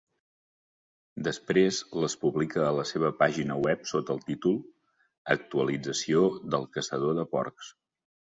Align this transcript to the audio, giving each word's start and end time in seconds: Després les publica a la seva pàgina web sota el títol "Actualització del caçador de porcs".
Després 1.27 1.81
les 2.03 2.15
publica 2.23 2.63
a 2.67 2.71
la 2.77 2.85
seva 2.93 3.11
pàgina 3.19 3.59
web 3.67 3.85
sota 3.91 4.15
el 4.17 4.25
títol 4.31 4.57
"Actualització 5.37 6.25
del 6.57 6.67
caçador 6.79 7.17
de 7.21 7.29
porcs". 7.37 7.71